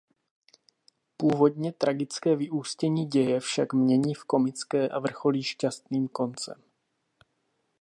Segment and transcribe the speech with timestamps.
[1.17, 6.61] Původně tragické vyústění děje však mění v komické a vrcholí šťastným koncem.